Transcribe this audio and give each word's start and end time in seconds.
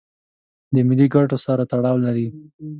د 0.73 0.75
ملي 0.87 1.07
ګټو 1.15 1.37
سره 1.45 1.63
تړاو 1.71 1.97
لري. 2.05 2.27